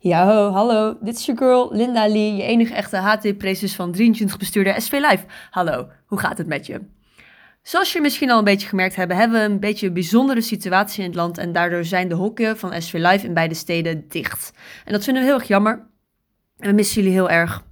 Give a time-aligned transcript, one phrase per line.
[0.00, 4.38] Ja, ho, hallo, dit is je girl Linda Lee, je enige echte HT-precies van 23
[4.38, 5.24] bestuurder SV Live.
[5.50, 6.80] Hallo, hoe gaat het met je?
[7.62, 11.02] Zoals je misschien al een beetje gemerkt hebben, hebben we een beetje een bijzondere situatie
[11.02, 14.52] in het land en daardoor zijn de hokken van SV Live in beide steden dicht.
[14.84, 15.86] En dat vinden we heel erg jammer
[16.58, 17.66] en we missen jullie heel erg.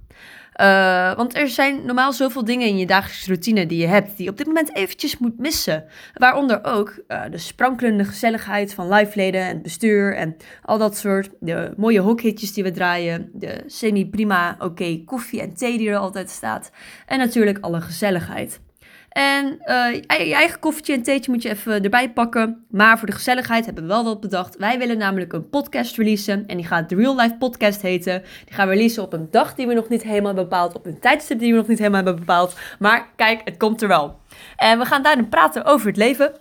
[0.61, 4.25] Uh, want er zijn normaal zoveel dingen in je dagelijkse routine die je hebt, die
[4.25, 5.85] je op dit moment eventjes moet missen.
[6.13, 11.29] Waaronder ook uh, de sprankelende gezelligheid van liveleden en bestuur en al dat soort.
[11.39, 16.29] De mooie hokhitjes die we draaien, de semi-prima oké koffie en thee die er altijd
[16.29, 16.71] staat.
[17.05, 18.59] En natuurlijk alle gezelligheid.
[19.09, 19.93] En uh,
[20.27, 22.65] je eigen koffietje en theetje moet je even erbij pakken.
[22.69, 24.57] Maar voor de gezelligheid hebben we wel wat bedacht.
[24.57, 26.43] Wij willen namelijk een podcast releasen.
[26.47, 28.23] En die gaat de Real Life Podcast heten.
[28.45, 30.75] Die gaan we releasen op een dag die we nog niet helemaal hebben bepaald.
[30.75, 32.55] Op een tijdstip die we nog niet helemaal hebben bepaald.
[32.79, 34.19] Maar kijk, het komt er wel.
[34.55, 36.31] En we gaan daarin praten over het leven.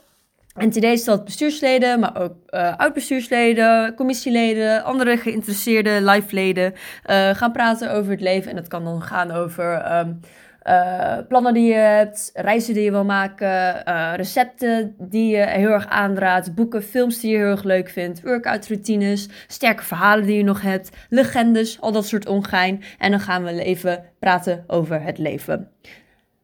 [0.57, 6.73] En today is dat bestuursleden, maar ook uh, oud-bestuursleden, commissieleden, andere geïnteresseerde live-leden
[7.07, 8.51] uh, gaan praten over het leven.
[8.51, 10.21] En dat kan dan gaan over um,
[10.69, 15.71] uh, plannen die je hebt, reizen die je wil maken, uh, recepten die je heel
[15.71, 20.37] erg aanraadt, boeken, films die je heel erg leuk vindt, workout routines, sterke verhalen die
[20.37, 22.83] je nog hebt, legendes, al dat soort ongein.
[22.99, 25.71] En dan gaan we even praten over het leven.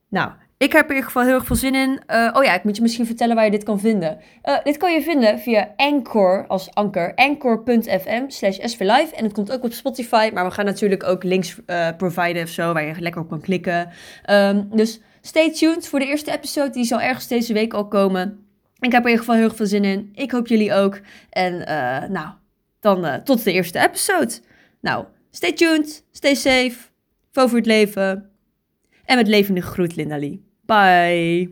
[0.09, 0.31] Nou,
[0.63, 2.01] ik heb er in ieder geval heel erg veel zin in.
[2.11, 4.19] Uh, oh ja, ik moet je misschien vertellen waar je dit kan vinden.
[4.45, 7.15] Uh, dit kan je vinden via Anchor als anker.
[7.15, 9.15] Anchor.fm slash svlive.
[9.15, 10.31] En het komt ook op Spotify.
[10.35, 12.73] Maar we gaan natuurlijk ook links uh, providen of zo.
[12.73, 13.91] Waar je lekker op kan klikken.
[14.31, 16.71] Um, dus stay tuned voor de eerste episode.
[16.71, 18.47] Die zal ergens deze week al komen.
[18.79, 20.11] Ik heb er in ieder geval heel erg veel zin in.
[20.15, 21.01] Ik hoop jullie ook.
[21.31, 21.59] En
[22.13, 22.29] nou,
[22.81, 24.33] dan tot de eerste episode.
[24.81, 26.05] Nou, stay tuned.
[26.13, 26.77] Stay safe.
[27.33, 28.31] Voor het leven.
[29.05, 30.52] En met levende groet, Linda Lee.
[30.67, 31.49] Bye.